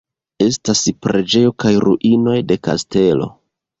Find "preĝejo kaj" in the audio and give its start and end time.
1.07-1.73